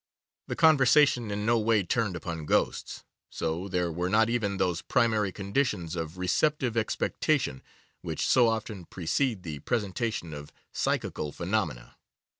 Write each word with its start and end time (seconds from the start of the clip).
The 0.47 0.55
conversation 0.55 1.29
in 1.29 1.45
no 1.45 1.59
way 1.59 1.83
turned 1.83 2.15
upon 2.15 2.47
ghosts, 2.47 3.03
so 3.29 3.67
there 3.67 3.91
were 3.91 4.09
not 4.09 4.31
even 4.31 4.57
those 4.57 4.81
primary 4.81 5.31
conditions 5.31 5.95
of 5.95 6.17
receptive 6.17 6.75
expectation 6.75 7.61
which 8.01 8.25
so 8.25 8.47
often 8.47 8.85
precede 8.85 9.43
the 9.43 9.59
presentation 9.59 10.33
of 10.33 10.51
psychical 10.73 11.31
phenomena. 11.31 11.97